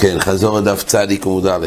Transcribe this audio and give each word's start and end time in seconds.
כן, 0.00 0.20
חזור 0.20 0.58
הדף 0.58 0.84
צדיק 0.86 1.26
עמוד 1.26 1.46
א', 1.46 1.66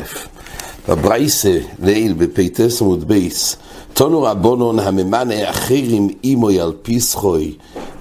בברייסה 0.90 1.58
ליל 1.84 2.14
בפייטס 2.14 2.82
עמוד 2.82 3.08
בייס, 3.08 3.56
תונו 3.94 4.22
רבונון 4.22 4.80
הממנה 4.80 5.50
אחרים 5.50 6.10
אימוי 6.24 6.60
על 6.60 6.74
פיסחוי 6.82 7.56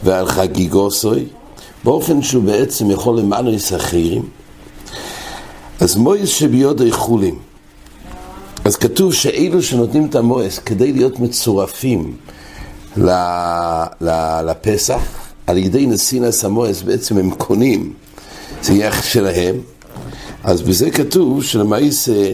ועל 0.04 0.26
חגיגוסוי, 0.26 1.24
באופן 1.84 2.22
שהוא 2.22 2.44
בעצם 2.44 2.90
יכול 2.90 3.18
למנויס 3.18 3.72
אחרים. 3.72 4.22
אז 5.80 5.96
מויס 5.96 6.28
שביודו 6.28 6.84
חולים. 6.90 7.38
אז 8.64 8.76
כתוב 8.76 9.14
שאלו 9.14 9.62
שנותנים 9.62 10.06
את 10.06 10.14
המויס 10.14 10.58
כדי 10.58 10.92
להיות 10.92 11.20
מצורפים 11.20 12.16
לפסח, 14.46 15.00
על 15.46 15.58
ידי 15.58 15.86
נסינס 15.86 16.44
המויס 16.44 16.82
בעצם 16.82 17.18
הם 17.18 17.30
קונים, 17.30 17.92
זה 18.62 18.72
יהיה 18.72 19.02
שלהם, 19.02 19.56
אז 20.44 20.62
בזה 20.62 20.90
כתוב 20.90 21.42
שלמעשה, 21.42 22.32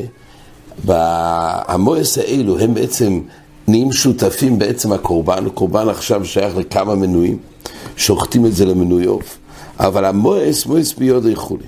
המועס 0.89 2.19
האלו 2.19 2.59
הם 2.59 2.75
בעצם 2.75 3.21
נהיים 3.69 3.93
שותפים 3.93 4.59
בעצם 4.59 4.93
הקורבן, 4.93 5.47
הקורבן 5.47 5.89
עכשיו 5.89 6.25
שייך 6.25 6.57
לכמה 6.57 6.95
מנויים, 6.95 7.39
שוחטים 7.97 8.47
את 8.47 8.55
זה 8.55 8.65
למנוי 8.65 9.05
עוף, 9.05 9.39
אבל 9.79 10.05
המועס, 10.05 10.67
מועס 10.67 10.93
ביוד 10.93 11.27
איכולי. 11.27 11.65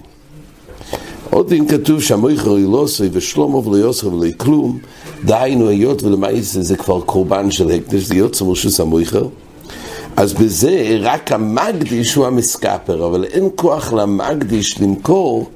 עוד 1.31 1.49
דין 1.49 1.69
כתוב 1.69 2.03
שהמויכר 2.03 2.51
ולא 2.51 3.77
יוסר 3.77 4.15
ולא 4.15 4.27
כלום, 4.37 4.79
דהיינו 5.25 5.69
היות 5.69 6.03
ולמעשה 6.03 6.63
זה 6.63 6.77
כבר 6.77 7.01
קורבן 7.01 7.51
של 7.51 7.71
הקדש, 7.71 8.03
זה 8.03 8.15
יוצא 8.15 8.45
מרשוס 8.45 8.81
המויכר. 8.81 9.27
אז 10.17 10.33
בזה 10.33 10.97
רק 11.01 11.33
המקדיש 11.33 12.15
הוא 12.15 12.27
המסקפר, 12.27 13.07
אבל 13.07 13.25
אין 13.25 13.49
כוח 13.55 13.93
למקדיש 13.93 14.81
למכור 14.81 15.51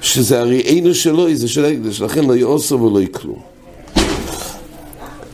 שזה 0.00 0.40
הרי 0.40 0.60
אינו 0.60 0.94
שלו, 0.94 1.34
זה 1.34 1.48
של 1.48 1.64
ההקדש, 1.64 2.00
לכן 2.00 2.24
לא 2.24 2.36
יעושו 2.36 2.80
ולא 2.80 3.00
יקלו. 3.00 3.36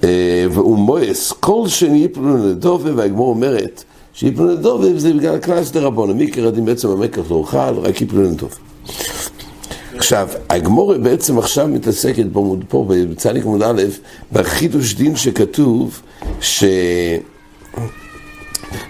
אה, 0.04 0.44
והוא 0.50 0.78
מועס, 0.78 1.32
כל 1.32 1.68
שני 1.68 1.98
יפלו 1.98 2.48
לדובה, 2.48 2.90
והגמור 2.96 3.28
אומרת 3.28 3.84
שיפלו 4.14 4.46
לדובה 4.46 4.98
זה 4.98 5.12
בגלל 5.12 5.38
קלאס 5.38 5.70
דרבונה, 5.70 6.12
מי 6.12 6.30
כרדים 6.30 6.64
בעצם 6.64 6.88
המקח 6.88 7.22
לא 7.30 7.36
אוכל, 7.36 7.78
רק 7.78 8.00
יפלו 8.00 8.22
לדובה. 8.22 8.54
עכשיו, 9.96 10.28
הגמור 10.50 10.96
בעצם 10.98 11.38
עכשיו 11.38 11.68
מתעסקת 11.68 12.24
פה, 12.32 12.56
פה 12.68 12.86
בצדיק 12.88 13.44
עמוד 13.44 13.62
א', 13.62 13.82
בחידוש 14.32 14.94
דין 14.94 15.16
שכתוב 15.16 16.02
ש... 16.40 16.64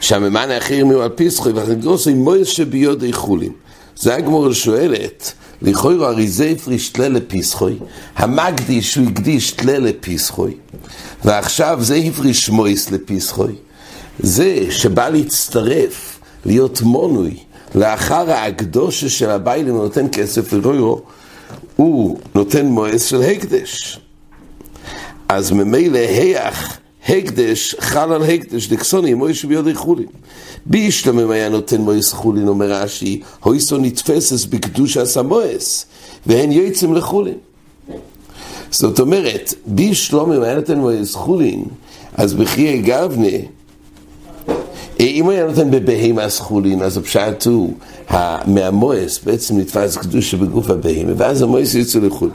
שהממן 0.00 0.50
האחר 0.50 0.84
מיהו 0.84 1.00
על 1.00 1.08
פיסחוי 1.08 1.52
והחגרוסוי 1.52 2.14
מויס 2.14 2.48
שביודי 2.48 3.12
חולים. 3.12 3.52
זה 3.96 4.14
הגמור 4.14 4.52
שואלת, 4.52 5.32
לכאורה 5.62 6.08
הרי 6.08 6.28
זה 6.28 6.48
הפריש 6.48 6.88
תלה 6.88 7.08
לפיסחוי, 7.08 7.78
המקדיש 8.16 8.92
שהוא 8.92 9.06
הקדיש 9.08 9.50
תלה 9.50 9.78
לפיסחוי, 9.78 10.54
ועכשיו 11.24 11.78
זה 11.80 11.96
הפריש 11.96 12.50
מויס 12.50 12.90
לפיסחוי. 12.90 13.54
זה 14.18 14.66
שבא 14.70 15.08
להצטרף, 15.08 16.18
להיות 16.44 16.80
מונוי, 16.82 17.36
לאחר 17.74 18.30
הקדושה 18.30 19.08
של 19.08 19.30
הביילים 19.30 19.74
ונותן 19.74 20.06
כסף 20.12 20.52
לרוירו, 20.52 21.02
הוא 21.76 22.18
נותן 22.34 22.66
מועס 22.66 23.04
של 23.04 23.22
הקדש. 23.22 24.00
אז 25.28 25.52
ממילא 25.52 25.98
היח 25.98 26.78
הקדש 27.08 27.76
חל 27.78 28.12
על 28.12 28.22
הקדש, 28.22 28.68
דקסוני 28.68 29.14
מויש 29.14 29.44
ביודי 29.44 29.74
חולין. 29.74 30.06
בישלמם 30.66 31.30
היה 31.30 31.48
נותן 31.48 31.80
מויס 31.80 32.12
חולין, 32.12 32.48
אומר 32.48 32.72
רש"י, 32.72 33.20
הויסו 33.40 33.78
נתפסס 33.78 34.44
בקדוש 34.44 34.96
עשה 34.96 35.22
מויס, 35.22 35.86
והן 36.26 36.52
יועצים 36.52 36.94
לחולין. 36.94 37.38
זאת 38.70 39.00
אומרת, 39.00 39.54
בישלומם 39.66 40.42
היה 40.42 40.54
נותן 40.54 40.78
מויס 40.78 41.14
חולין, 41.14 41.64
אז 42.14 42.34
בחיי 42.34 42.82
גבנה, 42.82 43.36
אם 45.00 45.24
הוא 45.24 45.32
היה 45.32 45.46
נותן 45.46 45.70
בבהמה 45.70 46.28
סחולין, 46.28 46.82
אז 46.82 46.96
הפשט 46.96 47.46
הוא, 47.46 47.74
מהמועס 48.46 49.20
בעצם 49.24 49.58
נתפס 49.58 49.96
קדושה 49.96 50.36
בגוף 50.36 50.70
הבהמה, 50.70 51.12
ואז 51.16 51.42
המועס 51.42 51.74
יצאו 51.74 52.00
לחולין. 52.00 52.34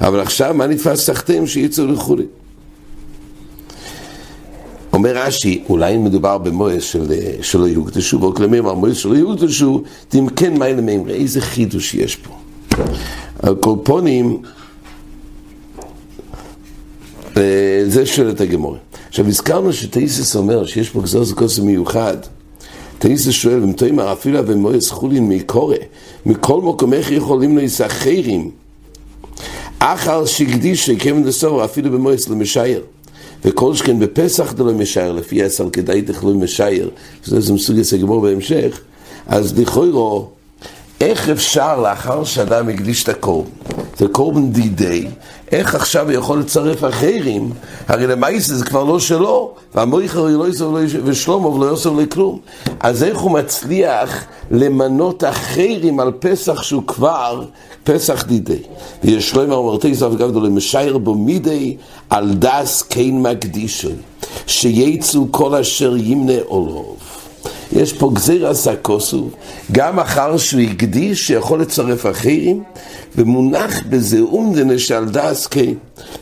אבל 0.00 0.20
עכשיו 0.20 0.54
מה 0.54 0.66
נתפס 0.66 1.10
תחתיהם 1.10 1.46
שיצאו 1.46 1.86
לחולין? 1.86 2.26
אומר 4.98 5.16
רש"י, 5.16 5.62
אולי 5.68 5.96
מדובר 5.96 6.38
במועס 6.38 6.82
של, 6.82 7.06
שלא 7.42 7.66
יוקדשו, 7.66 8.20
ועוד 8.20 8.36
כלומר 8.36 8.58
אמר 8.60 8.74
מועס 8.74 8.96
שלא 8.96 9.14
יוקדשו, 9.14 9.82
תמכן 10.08 10.58
מיילה 10.58 10.80
מימרי, 10.80 11.14
איזה 11.14 11.40
חידוש 11.40 11.94
יש 11.94 12.16
פה. 12.16 12.30
על 13.42 13.54
קורפונים, 13.54 14.42
זה 17.86 18.06
שואלת 18.06 18.40
הגמורה. 18.40 18.78
עכשיו 19.08 19.26
הזכרנו 19.26 19.72
שטייסס 19.72 20.36
אומר 20.36 20.66
שיש 20.66 20.90
פה 20.90 21.02
גזר 21.02 21.24
זכוסם 21.24 21.66
מיוחד. 21.66 22.16
טייסס 22.98 23.30
שואל, 23.30 23.62
אם 23.62 23.72
תאמר 23.72 24.12
אפילו 24.12 24.44
במועס 24.44 24.90
חולין 24.90 25.28
מקורא, 25.28 25.76
מכל 26.26 26.60
מקום 26.60 26.92
איך 26.92 27.10
יכולים 27.10 27.56
להיסחרים? 27.56 28.50
אחר 29.78 30.24
שקדיש 30.26 30.90
כיוון 30.90 31.24
דסור 31.24 31.64
אפילו 31.64 31.90
במועס 31.90 32.28
למשייר. 32.28 32.82
וכל 33.44 33.74
שכן 33.74 33.98
בפסח 33.98 34.52
דלא 34.52 34.72
משייר, 34.72 35.12
לפי 35.12 35.42
עשר 35.42 35.70
כדאי 35.70 36.02
תכלו 36.02 36.34
משייר, 36.34 36.90
שזה 37.24 37.52
מסוג 37.52 37.76
יסע 37.76 37.96
גמור 37.96 38.20
בהמשך, 38.20 38.80
אז 39.26 39.58
לכוירו, 39.58 40.28
איך 41.00 41.28
אפשר 41.28 41.80
לאחר 41.80 42.24
שאדם 42.24 42.68
הקדיש 42.68 43.02
את 43.02 43.08
הקורבן, 43.08 43.50
זה 43.96 44.08
קורבן 44.08 44.52
דידי, 44.52 45.06
איך 45.52 45.74
עכשיו 45.74 46.04
הוא 46.04 46.12
יכול 46.12 46.38
לצרף 46.38 46.84
אחרים, 46.84 47.50
הרי 47.88 48.06
למעשה 48.06 48.54
זה 48.54 48.64
כבר 48.64 48.84
לא 48.84 49.00
שלו, 49.00 49.54
והמויכר 49.74 50.26
לא 50.26 50.44
יוסף 50.44 50.64
ושלמה 51.04 51.46
ולא 51.46 51.66
יוסף 51.66 51.90
לכלום. 51.98 52.38
אז 52.80 53.02
איך 53.02 53.18
הוא 53.18 53.30
מצליח 53.30 54.24
למנות 54.50 55.24
אחרים 55.24 56.00
על 56.00 56.12
פסח 56.18 56.62
שהוא 56.62 56.82
כבר 56.86 57.44
פסח 57.84 58.24
דידי. 58.24 58.62
ויש 59.04 59.30
שלמה 59.30 59.54
אמרתי 59.54 59.94
זו 59.94 60.12
אגב 60.12 60.30
דו 60.30 60.40
למשייר 60.40 60.98
בו 60.98 61.14
מידי 61.14 61.76
על 62.10 62.34
דס 62.34 62.82
קיין 62.82 63.22
מקדישו, 63.22 63.90
שיצאו 64.46 65.26
כל 65.30 65.54
אשר 65.54 65.96
ימנה 65.96 66.38
עולוב. 66.46 67.07
יש 67.72 67.92
פה 67.92 68.10
גזיר 68.14 68.48
עשה 68.48 68.76
כוסו, 68.76 69.28
גם 69.72 69.98
אחר 69.98 70.36
שהוא 70.36 70.60
הקדיש 70.60 71.26
שיכול 71.26 71.60
לצרף 71.60 72.06
אחרים, 72.06 72.62
ומונח 73.16 73.80
בזה 73.88 74.20
אומדנה 74.20 74.78
שעל 74.78 75.04
דס 75.04 75.46
קיין. 75.46 75.74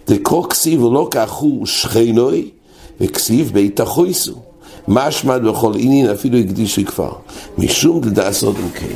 דקרו 0.09 0.49
כסיב 0.49 0.83
ולא 0.83 1.09
הוא 1.39 1.67
שכנוי, 1.67 2.51
וכסיב 3.01 3.51
בית 3.55 3.81
החויסו. 3.81 4.46
משמע 4.89 5.39
בכל 5.39 5.73
עניין 5.77 6.11
אפילו 6.11 6.39
הקדישו 6.39 6.83
כבר, 6.87 7.13
משום 7.59 8.01
דדעשות 8.01 8.57
אם 8.57 8.71
כן. 8.71 8.87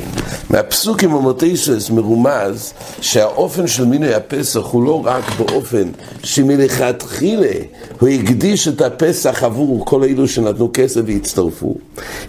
מהפסוק 0.49 1.03
עם 1.03 1.13
המוטייסס 1.13 1.89
מרומז 1.89 2.73
שהאופן 3.01 3.67
של 3.67 3.85
מינוי 3.85 4.13
הפסח 4.13 4.65
הוא 4.71 4.83
לא 4.83 5.01
רק 5.05 5.23
באופן 5.37 5.91
שמלכתחילה 6.23 7.51
הוא 7.99 8.09
הקדיש 8.09 8.67
את 8.67 8.81
הפסח 8.81 9.43
עבור 9.43 9.85
כל 9.85 10.03
אלו 10.03 10.27
שנתנו 10.27 10.69
כסף 10.73 11.01
והצטרפו, 11.05 11.75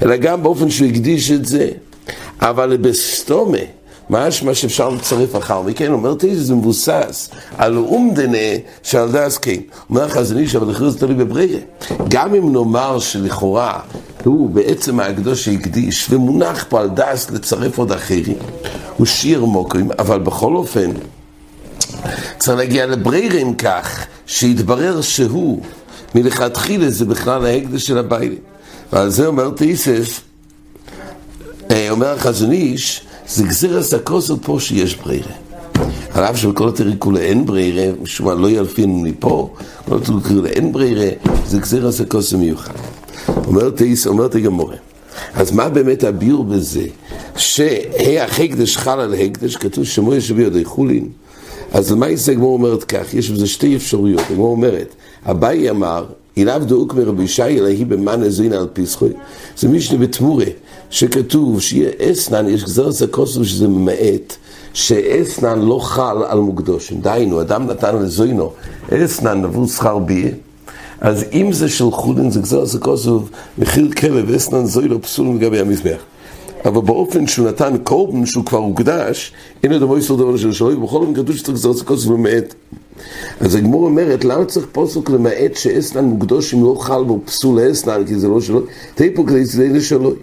אלא 0.03 0.17
גם 0.17 0.43
באופן 0.43 0.71
שהוא 0.71 0.89
הקדיש 0.89 1.31
את 1.31 1.47
זה, 1.47 1.69
אבל 2.41 2.77
בסתומה 2.77 3.59
משמע 4.13 4.55
שאפשר 4.55 4.89
לצרף 4.89 5.37
אחר 5.37 5.63
מכן, 5.63 5.93
אומר 5.93 6.15
תיזה 6.15 6.45
זה 6.45 6.55
מבוסס 6.55 7.29
על 7.59 7.77
אומדנה 7.77 8.39
שעל 8.83 9.13
דס 9.13 9.39
כן. 9.39 9.57
אומר 9.91 10.05
החזון 10.05 10.39
איש, 10.39 10.57
אבל 10.57 10.71
לכן 10.71 10.89
זה 10.89 10.99
תלוי 10.99 11.15
בברירה. 11.15 11.61
גם 12.09 12.35
אם 12.35 12.53
נאמר 12.53 12.99
שלכאורה 12.99 13.81
הוא 14.25 14.51
בעצם 14.51 15.01
הקדוש 15.01 15.45
שהקדיש 15.45 16.07
ומונח 16.11 16.67
פה 16.69 16.81
על 16.81 16.89
דס 16.89 17.31
לצרף 17.31 17.79
עוד 17.79 17.93
אחרים, 17.93 18.37
הוא 18.97 19.07
שיר 19.07 19.45
מוקרים, 19.45 19.91
אבל 19.99 20.19
בכל 20.19 20.57
אופן 20.57 20.91
צריך 22.39 22.59
להגיע 22.59 22.87
לברירה 22.87 23.39
אם 23.39 23.55
כך, 23.55 24.07
שיתברר 24.27 25.01
שהוא 25.01 25.61
מלכתחילה 26.15 26.91
זה 26.91 27.05
בכלל 27.05 27.47
ההקדש 27.47 27.87
של 27.87 27.99
הבית. 27.99 28.33
ועל 28.93 29.11
זה 29.11 29.27
אומר 29.27 29.51
תיסס, 29.51 30.21
אה, 31.71 31.91
אומר 31.91 32.15
החזון 32.15 32.53
איש, 32.53 33.07
זה 33.29 33.45
גזירס 33.45 33.95
הכוסות 33.95 34.39
פה 34.45 34.61
שיש 34.61 34.97
ברירה. 34.97 35.33
על 36.15 36.25
אף 36.25 36.37
שבכל 36.37 36.69
התריקולה 36.69 37.21
אין 37.21 37.47
ברירה, 37.47 37.93
משום 38.03 38.27
מה 38.27 38.35
לא 38.35 38.51
ילפינו 38.51 38.99
מפה, 38.99 39.55
כל 39.89 39.97
התריקולה 39.97 40.49
אין 40.49 40.73
ברירה, 40.73 41.09
זה 41.47 41.59
גזירס 41.59 42.01
הכוסות 42.01 42.41
מיוחד. 42.41 42.73
אומרת 43.47 43.77
תייס, 43.77 44.07
אומרת 44.07 44.35
הגמורה. 44.35 44.77
אז 45.35 45.51
מה 45.51 45.69
באמת 45.69 46.05
הביור 46.05 46.45
בזה? 46.45 46.87
שהח 47.37 48.41
הקדש 48.41 48.77
חל 48.77 49.01
על 49.01 49.15
הקדש, 49.15 49.57
כתוב 49.57 49.85
שמוי 49.85 50.21
שבי 50.21 50.43
ידי 50.43 50.65
חולין. 50.65 51.09
אז 51.73 51.93
למה 51.93 52.09
יצא 52.09 52.33
הגמור 52.33 52.53
אומרת 52.53 52.85
כך? 52.85 53.15
יש 53.15 53.31
בזה 53.31 53.47
שתי 53.47 53.77
אפשרויות. 53.77 54.23
הגמור 54.31 54.51
אומרת, 54.51 54.95
אביי 55.31 55.71
אמר, 55.71 56.05
אילאו 56.37 56.59
דאוק 56.59 56.95
מרבי 56.95 57.23
ישי 57.23 57.43
אלא 57.43 57.67
היא 57.67 57.87
במאן 57.87 58.23
הזין 58.23 58.53
על 58.53 58.67
פיסחוי. 58.73 59.13
זה 59.57 59.69
משנה 59.69 59.99
בתמורה, 59.99 60.45
שכתוב 60.93 61.61
שיהיה 61.61 61.91
אסנן, 61.99 62.49
יש 62.49 62.65
גזר 62.65 62.93
סקוסו 62.93 63.45
שזה 63.45 63.69
ממעט, 63.69 64.37
שאסנן 64.73 65.59
לא 65.63 65.79
חל 65.79 66.17
על 66.27 66.39
מוקדושים. 66.39 67.01
דהיינו, 67.01 67.41
אדם 67.41 67.67
נתן 67.67 67.97
לזוינו 67.97 68.53
אסנן 68.91 69.43
נבוא 69.43 69.67
שכר 69.67 69.99
ביה, 69.99 70.31
אז 71.01 71.25
אם 71.33 71.53
זה 71.53 71.69
של 71.69 71.91
חולין 71.91 72.31
זה 72.31 72.41
גזר 72.41 72.65
זה 72.65 72.79
כוסוב 72.79 73.31
מחיר 73.59 73.91
כלב 73.93 74.31
אסנן 74.31 74.67
זוינו 74.67 75.03
פסול 75.03 75.37
לגבי 75.37 75.61
המזבח. 75.61 76.01
אבל 76.65 76.81
באופן 76.81 77.27
שהוא 77.27 77.49
נתן 77.49 77.77
קורבן 77.85 78.27
שהוא 78.27 78.45
כבר 78.45 78.59
הוקדש, 78.59 79.33
אין 79.63 79.73
עוד 79.73 79.83
המויסר 79.83 80.15
דבר 80.15 80.37
של 80.37 80.53
שלוי, 80.53 80.75
ובכל 80.75 81.07
מקרה 81.07 81.25
כתוב 81.25 81.37
שצריך 81.37 81.57
גזר 81.57 81.73
זה 81.73 81.85
כוסוב 81.85 82.13
למעט. 82.13 82.55
אז 83.41 83.55
הגמור 83.55 83.85
אומרת, 83.85 84.25
למה 84.25 84.45
צריך 84.45 84.67
פוסק 84.73 85.11
למעט 85.11 85.55
שאסנן 85.55 86.05
מוקדושים 86.05 86.65
לא 86.65 86.77
חל 86.81 87.05
בו 87.05 87.21
פסול 87.25 87.61
לאסנן, 87.61 88.07
כי 88.07 88.19
זה 88.19 88.29
לא 88.29 88.41
שלו, 88.41 88.61
תהי 88.95 89.15
כדי 89.27 89.45
זה 89.45 89.69
לשלוי. 89.69 90.15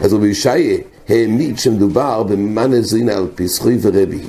אז 0.00 0.14
רבי 0.14 0.28
ישעיה 0.28 0.78
העמיד 1.08 1.58
שמדובר 1.58 2.22
במאנה 2.22 2.82
זינה 2.82 3.12
על 3.12 3.26
פסחוי 3.34 3.78
ורבי. 3.80 4.20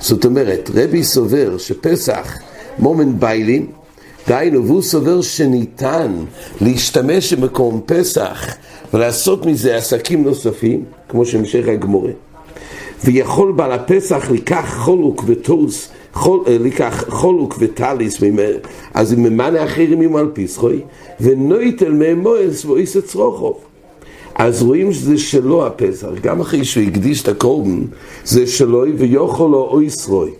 זאת 0.00 0.24
אומרת, 0.24 0.70
רבי 0.74 1.04
סובר 1.04 1.58
שפסח 1.58 2.38
מומן 2.78 3.20
ביילין, 3.20 3.66
דהיינו, 4.28 4.66
והוא 4.66 4.82
סובר 4.82 5.22
שניתן 5.22 6.12
להשתמש 6.60 7.32
במקום 7.32 7.80
פסח 7.86 8.56
ולעשות 8.94 9.46
מזה 9.46 9.76
עסקים 9.76 10.24
נוספים, 10.24 10.84
כמו 11.08 11.26
שהמשך 11.26 11.68
הגמורה. 11.68 12.10
ויכול 13.04 13.52
בעל 13.52 13.72
הפסח 13.72 14.30
לקח 14.30 14.76
חולוק 14.78 15.24
וטוס, 15.26 15.88
חול, 16.12 16.40
אה, 16.46 16.56
לקח 16.60 17.04
חולוק 17.08 17.56
וטליס, 17.58 18.20
אז 18.94 19.12
אם 19.12 19.22
ממנה 19.22 19.64
אחרים 19.64 20.00
עם 20.00 20.16
על 20.16 20.30
פסחוי, 20.32 20.80
ונויטל 21.20 21.92
מהמועס 21.92 22.64
ואיסא 22.64 23.00
צרוכוב. 23.00 23.69
אז 24.42 24.62
רואים 24.62 24.92
שזה 24.92 25.18
שלו 25.18 25.66
הפסח, 25.66 26.08
גם 26.22 26.40
אחרי 26.40 26.64
שהוא 26.64 26.84
הקדיש 26.84 27.22
את 27.22 27.28
הקורבן, 27.28 27.82
זה 28.24 28.46
שלו 28.46 28.84
ויוכל 28.96 29.44
לו 29.44 29.68
אויסרוי. 29.70 30.30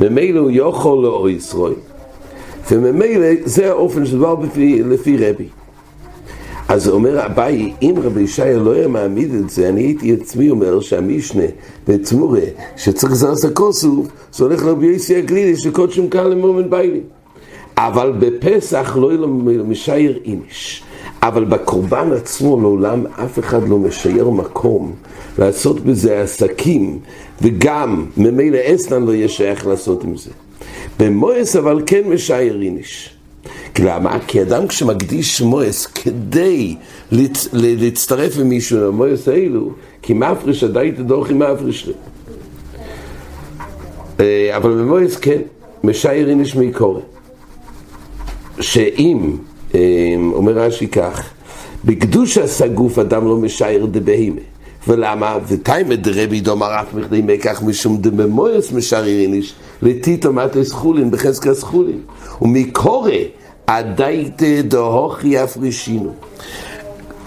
ממילא 0.00 0.40
הוא 0.40 0.50
יוכל 0.50 0.98
לו 1.02 1.14
אויסרוי, 1.14 1.74
וממילא 2.70 3.26
זה 3.44 3.70
האופן 3.70 4.06
שדבר 4.06 4.36
לפי, 4.42 4.82
לפי 4.82 5.16
רבי. 5.16 5.48
אז 6.68 6.88
אומר 6.88 7.26
אביי, 7.26 7.72
אם 7.82 7.94
רבי 8.02 8.20
ישעיה 8.20 8.58
לא 8.58 8.72
היה 8.72 8.88
מעמיד 8.88 9.34
את 9.34 9.50
זה, 9.50 9.68
אני 9.68 9.82
הייתי 9.82 10.12
עצמי 10.12 10.50
אומר 10.50 10.80
שהמישנה 10.80 11.44
ותמורה, 11.88 12.46
שצריך 12.76 13.14
זרס 13.14 13.44
הכוסוף, 13.44 14.06
זה 14.32 14.44
הולך 14.44 14.64
לרבי 14.64 14.86
יוסי 14.86 15.16
הגלילי 15.16 15.56
שקודשם 15.56 16.08
כאן 16.08 16.30
למומן 16.30 16.70
ביילי. 16.70 17.00
אבל 17.76 18.12
בפסח 18.18 18.96
לא 19.00 19.06
יהיה 19.06 19.18
לו 19.18 19.28
משייר 19.64 20.18
איניש. 20.24 20.82
אבל 21.22 21.44
בקורבן 21.44 22.12
עצמו 22.12 22.60
לעולם 22.60 23.06
אף 23.06 23.38
אחד 23.38 23.68
לא 23.68 23.78
משייר 23.78 24.30
מקום 24.30 24.92
לעשות 25.38 25.80
בזה 25.80 26.20
עסקים, 26.22 26.98
וגם 27.42 28.06
ממילא 28.16 28.58
אסנן 28.74 29.02
לא 29.02 29.12
יהיה 29.12 29.28
שייך 29.28 29.66
לעשות 29.66 30.04
עם 30.04 30.16
זה. 30.16 30.30
במואס 30.98 31.56
אבל 31.56 31.82
כן 31.86 32.02
משייר 32.08 32.62
איניש. 32.62 33.14
למה? 33.78 34.18
כי 34.26 34.42
אדם 34.42 34.66
כשמקדיש 34.66 35.40
מואס 35.40 35.86
כדי 35.86 36.76
להצ... 37.10 37.48
להצטרף 37.52 38.38
עם 38.38 38.48
מישהו 38.48 38.78
למואס 38.78 39.28
האלו, 39.28 39.70
כי 40.02 40.12
מפריש 40.12 40.64
עדיין 40.64 40.94
תדורכי 40.94 41.34
מפריש 41.34 41.86
לי. 41.86 41.92
אה, 44.20 44.56
אבל 44.56 44.70
במואס 44.70 45.16
כן, 45.16 45.40
משייר 45.84 46.28
איניש 46.28 46.56
מקורא. 46.56 47.00
שאם 48.60 49.18
אמ, 49.22 49.36
אומר 50.32 50.52
רש"י 50.52 50.86
כך, 50.86 51.30
בקדוש 51.84 52.38
הסגוף 52.38 52.98
אדם 52.98 53.24
לא 53.24 53.36
משייר 53.36 53.86
דבהימה. 53.86 54.40
ולמה? 54.88 55.38
ותיימא 55.46 55.94
דרבי 55.94 56.40
דומר 56.40 56.80
אף 56.80 56.94
מכדי 56.94 57.22
מקח 57.26 57.62
משום 57.62 57.96
דממויס 57.96 58.72
משרייניש 58.72 59.54
לטיטו 59.82 60.32
מטס 60.32 60.72
חולין 60.72 61.10
בחזקס 61.10 61.62
חולין 61.62 62.00
ומקורא 62.42 63.10
הדייתא 63.68 64.62
דהוכי 64.62 65.38
הפרישינו 65.38 66.12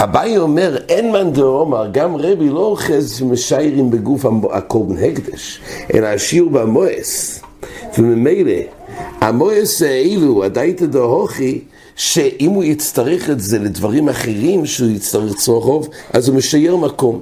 אביי 0.03 0.38
אומר, 0.38 0.77
אין 0.89 1.11
מאן 1.11 1.31
דאומר, 1.31 1.88
גם 1.91 2.15
רבי 2.15 2.49
לא 2.49 2.59
אוחז 2.59 3.17
שמשיירים 3.17 3.91
בגוף 3.91 4.25
הקורבן 4.51 4.95
הקדש, 5.03 5.59
אלא 5.93 6.07
השיעור 6.07 6.49
במועס. 6.49 7.41
וממילא, 7.97 8.53
המועס 9.21 9.81
האלו, 9.81 10.43
הדייתא 10.43 10.85
דהוכי, 10.85 11.59
שאם 11.95 12.49
הוא 12.49 12.63
יצטרך 12.63 13.29
את 13.29 13.39
זה 13.39 13.59
לדברים 13.59 14.09
אחרים 14.09 14.65
שהוא 14.65 14.89
יצטרך 14.89 15.35
צרוכוב, 15.35 15.89
אז 16.13 16.27
הוא 16.27 16.38
משייר 16.38 16.75
מקום. 16.75 17.21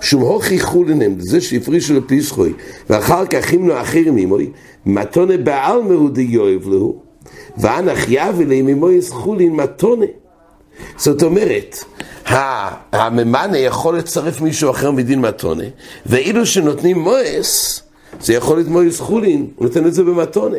שום 0.00 0.22
הוכי 0.22 0.60
חולינם, 0.60 1.20
זה 1.20 1.40
שהפרישו 1.40 1.94
לפיסחוי, 1.94 2.52
ואחר 2.90 3.26
כך 3.26 3.50
הימנו 3.50 3.80
אחרים 3.80 4.14
ממוי, 4.14 4.50
מתונה 4.86 5.36
בעל 5.36 5.82
מהודי 5.82 6.22
יואב 6.22 6.66
לו, 6.66 6.94
ואנח 7.56 8.04
יביא 8.08 8.46
לי 8.46 8.62
ממויס 8.62 9.10
חולין 9.10 9.52
מתונה. 9.52 10.06
זאת 10.96 11.22
אומרת, 11.22 11.76
הממנה 12.92 13.58
יכול 13.58 13.98
לצרף 13.98 14.40
מישהו 14.40 14.70
אחר 14.70 14.90
מדין 14.90 15.20
מתונה, 15.20 15.64
ואילו 16.06 16.46
שנותנים 16.46 16.98
מויס, 16.98 17.82
זה 18.20 18.34
יכול 18.34 18.56
להיות 18.56 18.68
מויס 18.68 19.00
חולין, 19.00 19.46
הוא 19.56 19.66
נותן 19.66 19.86
את 19.86 19.94
זה 19.94 20.04
במתונה. 20.04 20.56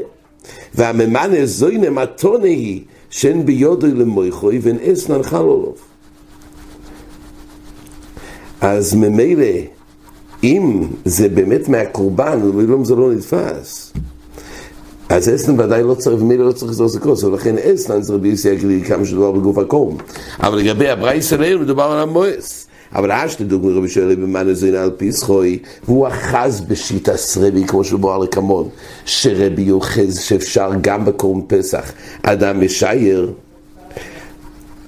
והממנה 0.75 1.45
זוינה 1.45 1.89
מתונה 1.89 2.45
היא 2.45 2.81
שאין 3.09 3.45
ביודוי 3.45 3.91
למויכוי 3.91 4.59
ואין 4.61 4.77
אסנן 4.79 5.23
חלולוב. 5.23 5.75
אז 8.61 8.95
ממילא, 8.95 9.45
אם 10.43 10.87
זה 11.05 11.29
באמת 11.29 11.69
מהקורבן, 11.69 12.39
ואילו 12.55 12.85
זה 12.85 12.95
לא 12.95 13.11
נתפס, 13.11 13.93
אז 15.09 15.29
אסנן 15.35 15.59
ודאי 15.59 15.83
לא 15.83 15.93
צריך, 15.93 16.21
ומילא 16.21 16.47
לא 16.47 16.51
צריך 16.51 16.71
לזרוק 16.71 17.03
כוס, 17.03 17.23
ולכן 17.23 17.55
אסנן 17.57 18.01
זה 18.01 18.13
רבי 18.13 18.27
יוסי 18.27 18.49
הגליל 18.49 18.83
כמה 18.87 19.05
שדובר 19.05 19.31
בגוף 19.31 19.57
הקורם. 19.57 19.97
אבל 20.39 20.57
לגבי 20.57 20.89
הברייס 20.89 21.33
עליהם 21.33 21.61
מדובר 21.61 21.83
על 21.83 21.99
המועס. 21.99 22.68
אבל 22.95 23.11
אשת 23.11 23.41
דוגמא 23.41 23.71
רבי 23.71 23.89
שואלי 23.89 24.15
במאנה 24.15 24.53
זינה 24.53 24.83
על 24.83 24.91
פיסחוי, 24.97 25.59
והוא 25.85 26.07
אחז 26.07 26.61
בשיטס 26.61 27.37
רבי, 27.37 27.67
כמו 27.67 27.83
שבואר 27.83 28.17
לקמון, 28.17 28.69
שרבי 29.05 29.61
יוחז 29.61 30.19
שאפשר 30.19 30.71
גם 30.81 31.05
בקורם 31.05 31.41
פסח, 31.47 31.91
אדם 32.23 32.65
משייר, 32.65 33.33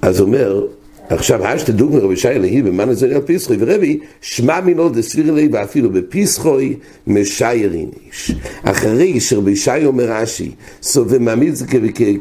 אז 0.02 0.20
אומר, 0.20 0.66
עכשיו, 1.12 1.54
אשת 1.54 1.70
דוגמא 1.70 1.98
רבי 1.98 2.16
שי 2.16 2.28
אלהי 2.28 2.62
במאנה 2.62 2.94
זינה 2.94 3.16
על 3.16 3.22
פיסחוי, 3.22 3.56
ורבי, 3.60 3.98
שמע 4.20 4.60
מינו 4.60 4.88
דסביר 4.88 5.32
לי, 5.32 5.48
ואפילו 5.52 5.90
בפיסחוי 5.90 6.76
משייר 7.06 7.72
איניש. 7.72 8.32
אחרי 8.62 9.20
שרבי 9.20 9.56
שי 9.56 9.84
אומר 9.84 10.04
רש"י, 10.04 10.50
ומעמיד 10.96 11.54
זה 11.54 11.66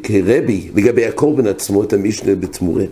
כרבי 0.03 0.69
לגבי 0.75 1.05
הקורבן 1.05 1.48
עצמו, 1.48 1.83
את 1.83 1.93
המשנה 1.93 2.36
בתמורה. 2.36 2.83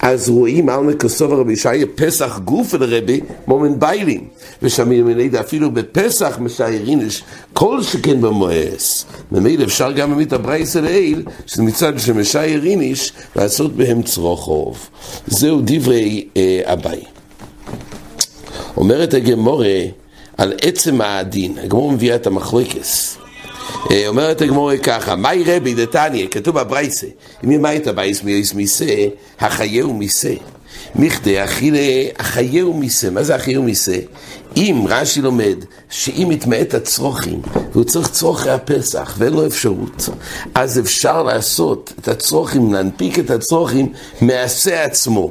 אז 0.00 0.28
רואים 0.28 0.68
על 0.68 0.80
מקוסוב 0.80 1.32
הרבי 1.32 1.52
ישעיה 1.52 1.86
פסח 1.94 2.40
גוף 2.44 2.74
לרבי 2.74 3.20
מומן 3.46 3.78
ביילים. 3.78 4.24
ושמיר 4.62 5.04
מלידה 5.04 5.40
אפילו 5.40 5.70
בפסח 5.70 6.38
משייריניש 6.40 7.24
כל 7.52 7.82
שכן 7.82 8.20
במואס. 8.20 9.04
ממילא 9.32 9.64
אפשר 9.64 9.92
גם 9.92 10.10
במית 10.10 10.32
הברייס 10.32 10.76
אל 10.76 11.22
שזה 11.46 11.62
מצד 11.62 11.98
שמשייריניש 11.98 13.12
לעשות 13.36 13.76
בהם 13.76 14.02
צרוכוב. 14.02 14.88
זהו 15.44 15.60
דברי 15.64 16.28
אה, 16.36 16.60
אביי. 16.64 17.00
אומרת 18.76 19.14
הגמורה 19.14 19.78
על 20.36 20.52
עצם 20.62 21.00
הדין, 21.00 21.58
הגמור 21.62 21.92
מביאה 21.92 22.16
את 22.16 22.26
המחלוקס. 22.26 23.18
אה, 23.90 24.08
אומרת 24.08 24.42
הגמורה 24.42 24.78
ככה, 24.78 25.16
מהי 25.16 25.44
רבי 25.46 25.74
דתניא, 25.74 26.26
כתוב 26.30 26.60
בברייסה, 26.60 27.06
אם 27.44 27.50
ימה 27.50 27.76
את 27.76 27.86
הבייס 27.86 28.22
מייס 28.22 28.54
מיסה, 28.54 28.94
החייהו 29.40 29.94
מיסה. 29.94 30.34
מכדי 30.94 31.44
אכילה 31.44 32.08
החייהו 32.18 32.74
מיסה, 32.74 33.10
מה 33.10 33.22
זה 33.22 33.34
החייהו 33.34 33.62
מיסה? 33.62 33.96
אם 34.56 34.84
רש"י 34.88 35.20
לומד 35.20 35.56
שאם 35.96 36.32
יתמעט 36.32 36.74
הצרוכים 36.74 37.42
והוא 37.72 37.84
צריך 37.84 38.08
צרוכי 38.08 38.50
הפסח 38.50 39.14
ואין 39.18 39.32
לו 39.32 39.46
אפשרות, 39.46 40.08
אז 40.54 40.78
אפשר 40.78 41.22
לעשות 41.22 41.92
את 42.00 42.08
הצרוכים, 42.08 42.72
להנפיק 42.72 43.18
את 43.18 43.30
הצרוכים 43.30 43.92
מעשה 44.20 44.84
עצמו. 44.84 45.30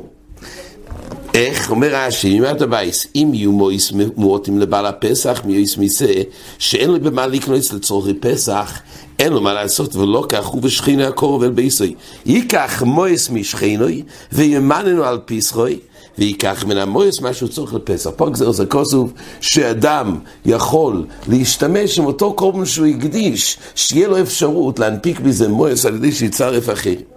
איך? 1.34 1.70
אומר 1.70 1.96
רש"י, 1.96 2.40
אמרת 2.40 2.62
בייס, 2.62 3.08
אם 3.16 3.32
יהיו 3.34 3.52
מויס 3.52 3.92
מועטים 4.16 4.60
לבעל 4.60 4.86
הפסח, 4.86 5.42
מיועס 5.46 5.78
מיסה, 5.78 6.14
שאין 6.58 6.90
לו 6.90 7.00
במה 7.00 7.28
לקנוס 7.28 7.74
לצורכי 7.74 8.14
פסח, 8.14 8.80
אין 9.20 9.34
לו 9.34 9.42
מה 9.42 9.54
לעשות, 9.54 9.96
ולא 9.96 10.26
כך 10.30 10.46
הוא 10.46 10.62
בשכינה 10.62 11.08
הקורב 11.08 11.44
אל. 11.44 11.94
ייקח 12.26 12.84
מויס 12.86 13.30
משכינוי, 13.30 14.04
וימננו 14.32 15.04
על 15.04 15.20
פסחוי, 15.26 15.80
ויקח 16.18 16.66
מן 16.68 16.78
המויס 16.78 17.22
מה 17.22 17.34
שהוא 17.34 17.50
צורך 17.50 17.74
לפסח. 17.74 18.10
פה 18.16 18.30
גזר 18.30 18.52
זה 18.52 18.66
כוסוב 18.66 19.14
שאדם 19.42 20.20
יכול 20.46 21.06
להשתמש 21.28 22.00
עם 22.00 22.06
אותו 22.06 22.34
קורבן 22.34 22.66
שהוא 22.66 22.88
הקדיש, 22.88 23.58
שיהיה 23.76 24.08
לו 24.08 24.22
אפשרות 24.22 24.80
להנפיק 24.80 25.20
בזה 25.20 25.48
מויס 25.48 25.86
על 25.86 25.96
ידי 25.96 26.12
שיצרף 26.12 26.70
אחר. 26.70 27.13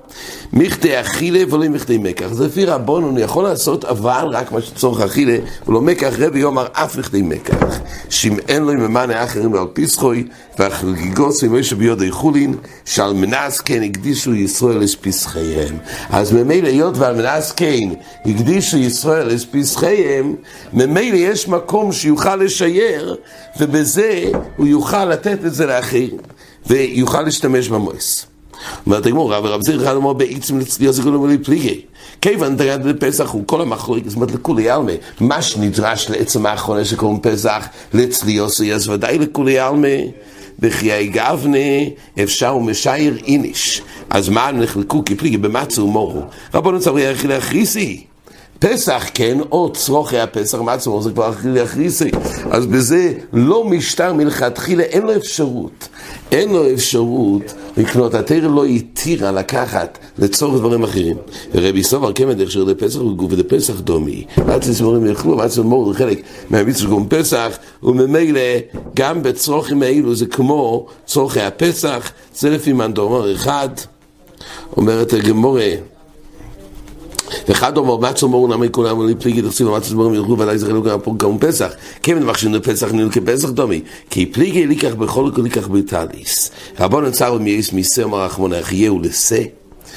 מכדי 0.53 1.01
אכילה 1.01 1.55
ולא 1.55 1.69
מכדי 1.69 1.99
מקח. 1.99 2.27
זה 2.33 2.47
לפי 2.47 2.65
רבונו, 2.65 3.11
אני 3.11 3.23
יכול 3.23 3.45
לעשות 3.45 3.85
אבל 3.85 4.27
רק 4.33 4.53
מה 4.53 4.63
שצורך 4.63 5.01
אכילה, 5.01 5.39
ולא 5.69 5.81
מקח 5.81 6.13
רבי 6.19 6.39
יאמר 6.39 6.67
אף 6.73 6.97
מכדי 6.97 7.23
מקח. 7.23 7.81
שאם 8.11 8.37
אין 8.49 8.63
לו 8.63 8.73
ממאנה 8.73 9.25
אחרים 9.25 9.55
על 9.55 9.67
פסחוי, 9.73 10.27
והחגיגוסי 10.59 11.49
מוישה 11.49 11.77
ביודי 11.77 12.11
חולין, 12.11 12.55
שעל 12.85 13.13
מנס 13.13 13.61
כן 13.61 13.83
הקדישו 13.83 14.35
ישראל 14.35 14.83
את 14.83 14.95
פסחיהם. 15.01 15.77
אז 16.11 16.33
ממילא 16.33 16.69
היות 16.69 16.97
ועל 16.97 17.17
מנס 17.17 17.53
כן 17.53 17.89
הקדישו 18.27 18.77
ישראל 18.77 19.31
את 19.31 19.41
פסחיהם, 19.51 20.35
ממילא 20.73 21.17
יש 21.17 21.49
מקום 21.49 21.93
שיוכל 21.93 22.37
לשייר, 22.37 23.17
ובזה 23.61 24.25
הוא 24.57 24.67
יוכל 24.67 25.05
לתת 25.05 25.45
את 25.47 25.55
זה 25.55 25.67
לאחרים, 25.67 26.17
ויוכל 26.67 27.23
להשתמש 27.23 27.69
במויס. 27.69 28.27
אומרת 28.87 29.07
רב 29.07 29.45
רב 29.45 29.63
זיר 29.63 29.83
אחד 29.83 29.95
אומר 29.95 30.13
בעצם 30.13 30.59
לצליח 30.59 30.91
זה 30.91 31.03
בלי 31.03 31.39
פליגי. 31.39 31.81
כיוון 32.21 32.57
דגד 32.57 32.87
בפסח 32.87 33.31
הוא 33.31 33.43
כל 33.47 33.61
המחלוק, 33.61 33.99
זאת 34.07 34.17
אומרת 34.17 34.33
לכולי 34.33 34.71
עלמא, 34.71 34.93
מה 35.21 35.43
שנדרש 35.43 36.11
לעצם 36.11 36.47
האחרונה 36.47 36.85
שקוראים 36.85 37.21
פסח, 37.21 37.69
לצליוס 37.95 38.61
אז 38.61 38.89
ודאי 38.89 39.19
לכולי 39.19 39.59
עלמא. 39.59 39.97
בחיי 40.61 41.07
גבנה 41.07 41.59
אפשר 42.23 42.57
ומשייר 42.57 43.19
איניש. 43.27 43.83
אז 44.11 44.29
מה 44.29 44.53
נחלקו 44.53 45.03
כפליגי 45.05 45.37
במצו 45.37 45.83
ומורו? 45.83 46.23
רבונו 46.55 46.81
צריך 46.81 47.27
להכריסי. 47.27 48.05
פסח 48.59 49.05
כן, 49.15 49.39
או 49.53 49.73
צרוכי 49.73 50.19
הפסח, 50.19 50.59
מה 50.59 50.79
צרוך 50.79 51.03
זה 51.03 51.11
כבר 51.11 51.33
להכריסי. 51.45 52.11
אז 52.51 52.67
בזה 52.67 53.13
לא 53.33 53.65
משטר 53.65 54.13
מלכתחילה, 54.13 54.83
אין 54.83 55.03
לו 55.03 55.17
אפשרות. 55.17 55.89
אין 56.33 56.53
לו 56.53 56.73
אפשרות 56.73 57.55
לקנות, 57.77 58.15
התרא 58.15 58.49
לא 58.49 58.65
התירה 58.65 59.33
לקחת 59.33 59.99
לצורך 60.19 60.59
דברים 60.59 60.83
אחרים. 60.83 61.17
ורבי 61.55 61.83
סובר 61.83 62.13
כמד 62.13 62.41
הכשר 62.41 62.65
לפסח 62.65 63.01
וגוף 63.01 63.33
לפסח 63.33 63.81
דומי. 63.81 64.25
עד 64.49 64.63
שסמורים 64.63 65.07
יאכלו, 65.07 65.43
עד 65.43 65.51
שסמור 65.51 65.93
זה 65.93 65.99
חלק 65.99 66.23
מהמצווה 66.51 66.91
גום 66.91 67.07
פסח, 67.09 67.59
וממילא 67.83 68.41
גם 68.97 69.23
בצרוכים 69.23 69.83
האלו 69.83 70.15
זה 70.15 70.27
כמו 70.27 70.87
צורכי 71.07 71.41
הפסח, 71.41 72.11
זה 72.35 72.51
לפי 72.51 72.73
מנדומר 72.73 73.35
אחד. 73.35 73.69
אומרת 74.77 75.13
הגמורה 75.13 75.71
ואחד 77.49 77.77
אומר, 77.77 78.11
מצו 78.11 78.29
מורו 78.29 78.47
נמי 78.47 78.69
כולם 78.71 78.99
ולי 78.99 79.15
פליגי 79.15 79.43
תחסינו, 79.43 79.73
מצו 79.73 79.97
מורו 79.97 80.15
ילכו 80.15 80.39
ודאי 80.39 80.59
זכרנו 80.59 80.83
גם 80.83 81.01
פה 81.01 81.15
גם 81.17 81.39
פסח. 81.39 81.73
כיוון 82.03 82.23
מחשינו 82.23 82.63
פסח 82.63 82.93
נינו 82.93 83.11
כפסח 83.11 83.49
דומי. 83.49 83.81
כי 84.11 84.27
פליגי 84.27 84.67
ליקח 84.67 84.95
בכל 84.95 85.31
כל 85.35 85.43
ליקח 85.43 85.67
בטליס. 85.67 86.51
רבון 86.81 87.05
נצר 87.05 87.39
מייס 87.39 87.73
מיסר 87.73 88.07
מרחמון 88.09 88.53
יחייהו 88.53 88.99
לשה. 88.99 89.43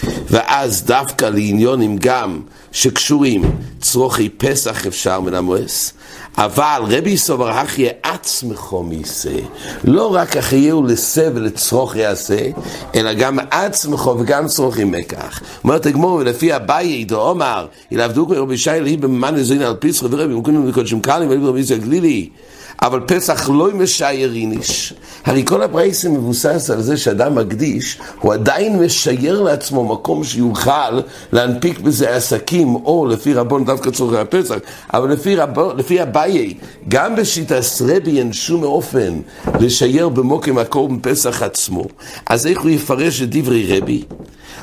ואז 0.04 0.84
דווקא 0.86 1.26
לעניונים 1.26 1.98
גם 2.00 2.42
שקשורים 2.72 3.42
צרוכי 3.82 4.30
פסח 4.30 4.88
אפשר 4.88 5.20
מן 5.20 5.34
המואס. 5.34 5.94
אבל 6.38 6.82
רבי 6.88 7.18
סובר 7.18 7.50
הכי 7.50 7.88
עצמך 8.04 8.76
מיסה, 8.84 9.36
לא 9.84 10.16
רק 10.16 10.38
אחייהו 10.38 10.84
לשה 10.84 11.30
ולצרוך 11.36 11.96
יעשה, 11.96 12.50
אלא 12.96 13.14
גם 13.14 13.40
עצמך 13.52 14.10
וגם 14.20 14.48
צרוכי 14.48 14.84
מקח. 14.84 15.40
אומרת 15.64 15.86
הגמור, 15.86 16.14
ולפי 16.14 16.56
אביי 16.56 17.06
דו 17.06 17.30
אומר, 17.30 17.68
ילעבדו 17.92 18.26
כמו 18.26 18.44
רבי 18.44 18.58
שי 18.58 18.72
אלוהי 18.72 18.98
בממן 18.98 19.36
לזוין 19.36 19.62
על 19.62 19.76
פיסחו 19.76 20.12
ורבי, 20.12 20.34
ומכונים 20.34 20.68
לקודשים 20.68 21.02
קלים, 21.02 21.30
ולבי 21.30 21.48
רבי 21.48 21.60
ישראל 21.60 21.80
גלילי. 21.80 22.30
אבל 22.82 23.00
פסח 23.00 23.50
לא 23.50 23.70
משייר 23.74 24.34
איניש. 24.36 24.94
הרי 25.26 25.46
כל 25.46 25.64
הפרייסים 25.64 26.14
מבוסס 26.14 26.70
על 26.70 26.82
זה 26.82 26.98
שאדם 26.98 27.36
מקדיש, 27.36 28.00
הוא 28.20 28.34
עדיין 28.34 28.80
משייר 28.80 29.42
לעצמו 29.42 29.86
מקום 29.86 30.24
שיוכל 30.24 31.00
להנפיק 31.32 31.80
בזה 31.80 32.16
עסקים, 32.16 32.76
או 32.76 33.06
לפי 33.06 33.34
רבון 33.34 33.66
דווקא 33.66 33.92
צורכי 33.92 34.18
הפסח, 34.18 34.56
אבל 34.94 35.12
לפי, 35.12 35.36
רבון, 35.36 35.78
לפי 35.78 36.02
אביי, 36.02 36.54
גם 36.88 37.16
בשיטה 37.16 37.62
סרבי 37.62 38.20
אין 38.20 38.34
שום 38.34 38.64
אופן 38.64 39.20
לשייר 39.60 40.10
במוקם 40.10 40.56
מקום 40.56 41.00
פסח 41.02 41.44
עצמו. 41.44 41.86
אז 42.26 42.48
איך 42.48 42.62
הוא 42.62 42.70
יפרש 42.70 43.22
את 43.22 43.30
דברי 43.30 43.78
רבי? 43.78 44.04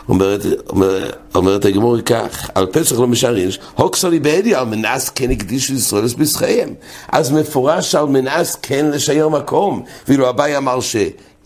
אומרת, 0.08 0.40
אומרת, 0.68 1.18
אומרת 1.34 1.64
הגמור 1.64 2.00
כך, 2.00 2.50
על 2.54 2.66
פסח 2.66 2.98
לא 2.98 3.06
משערים, 3.06 3.48
הוקסלי 3.74 4.18
בעדי 4.20 4.54
על 4.54 4.64
מנס 4.64 5.08
כן 5.08 5.30
הקדישו 5.30 5.74
ישראל 5.74 6.04
לספסחיהם. 6.04 6.74
אז 7.08 7.32
מפורש 7.32 7.94
על 7.94 8.06
מנס 8.06 8.56
כן 8.62 8.86
לשייר 8.90 9.28
מקום. 9.28 9.82
ואילו 10.08 10.28
אביי 10.28 10.56
אמר 10.56 10.80
ש... 10.80 10.96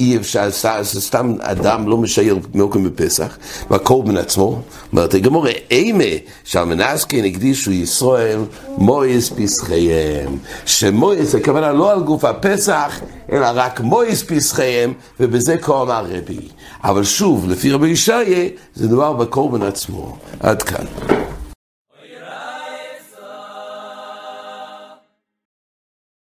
אי 0.00 0.16
אפשר, 0.16 0.49
סתם 0.83 1.35
אדם 1.40 1.88
לא 1.88 1.99
משייר 1.99 2.38
מוקם 2.54 2.85
בפסח, 2.85 3.38
והקורבן 3.71 4.16
עצמו, 4.16 4.61
אומרת 4.92 5.14
הגמור, 5.14 5.47
אימה 5.71 6.04
מנס 6.66 7.04
כן 7.04 7.25
הקדישו 7.25 7.73
ישראל 7.73 8.40
מויס 8.78 9.33
פסחיהם. 9.37 10.38
שמויס, 10.66 11.35
הכוונה 11.35 11.73
לא 11.73 11.92
על 11.92 12.00
גוף 12.02 12.25
הפסח, 12.25 13.00
אלא 13.33 13.47
רק 13.54 13.80
מויס 13.80 14.23
פסחיהם, 14.23 14.92
ובזה 15.21 15.57
כה 15.59 15.83
אמר 15.83 16.04
רבי. 16.09 16.49
אבל 16.85 17.04
שוב, 17.04 17.49
לפי 17.49 17.71
רבי 17.71 17.88
ישעיה, 17.88 18.49
זה 18.75 18.88
דבר 18.88 19.12
בקורבן 19.12 19.62
עצמו. 19.62 20.16
עד 20.40 20.62
כאן. 20.62 20.85